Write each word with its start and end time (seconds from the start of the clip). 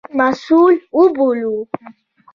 مسوول 0.17 0.75
وبولو. 0.97 1.53